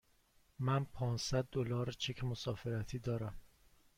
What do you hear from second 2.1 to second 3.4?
مسافرتی دارم.